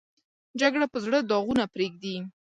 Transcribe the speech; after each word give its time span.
جګړه 0.59 0.85
په 0.93 0.97
زړه 1.05 1.17
داغونه 1.29 1.65
پرېږدي 1.73 2.15